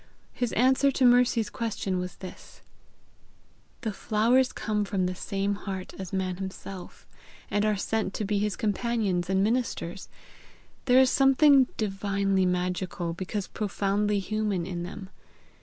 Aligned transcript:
His 0.33 0.51
answer 0.53 0.89
to 0.93 1.05
Mercy's 1.05 1.51
question 1.51 1.99
was 1.99 2.15
this: 2.15 2.63
"The 3.81 3.93
flowers 3.93 4.51
come 4.51 4.83
from 4.83 5.05
the 5.05 5.13
same 5.13 5.53
heart 5.53 5.93
as 5.99 6.11
man 6.11 6.37
himself, 6.37 7.05
and 7.51 7.63
are 7.67 7.75
sent 7.75 8.11
to 8.15 8.25
be 8.25 8.39
his 8.39 8.55
companions 8.55 9.29
and 9.29 9.43
ministers. 9.43 10.09
There 10.85 10.97
is 10.99 11.11
something 11.11 11.67
divinely 11.77 12.47
magical, 12.47 13.13
because 13.13 13.45
profoundly 13.47 14.17
human 14.17 14.65
in 14.65 14.81
them. 14.81 15.11